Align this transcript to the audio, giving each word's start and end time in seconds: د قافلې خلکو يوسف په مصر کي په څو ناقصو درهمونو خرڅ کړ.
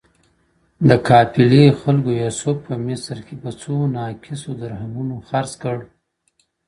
د 0.87 0.89
قافلې 1.07 1.65
خلکو 1.81 2.09
يوسف 2.23 2.55
په 2.67 2.73
مصر 2.87 3.17
کي 3.25 3.35
په 3.43 3.49
څو 3.61 3.73
ناقصو 3.97 4.51
درهمونو 4.61 5.15
خرڅ 5.27 5.51
کړ. 5.63 5.77